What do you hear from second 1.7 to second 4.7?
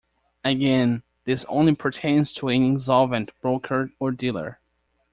pertains to an insolvent broker or dealer.